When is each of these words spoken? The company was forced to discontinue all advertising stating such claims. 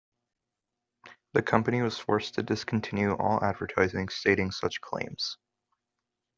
The 1.33 1.43
company 1.43 1.83
was 1.83 1.99
forced 1.99 2.33
to 2.33 2.41
discontinue 2.41 3.13
all 3.13 3.39
advertising 3.43 4.09
stating 4.09 4.49
such 4.49 4.81
claims. 4.81 5.37